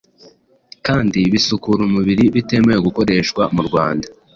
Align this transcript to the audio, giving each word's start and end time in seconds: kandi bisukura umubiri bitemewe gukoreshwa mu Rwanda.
kandi 0.85 1.19
bisukura 1.31 1.81
umubiri 1.89 2.23
bitemewe 2.35 2.79
gukoreshwa 2.87 3.43
mu 3.55 3.61
Rwanda. 3.67 4.07